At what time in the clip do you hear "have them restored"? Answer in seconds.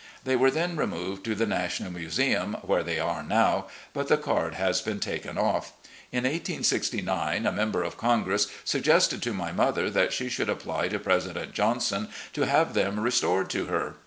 12.47-13.47